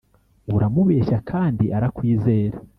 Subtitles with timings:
[0.55, 2.57] uramubeshya, kandi arakwizera.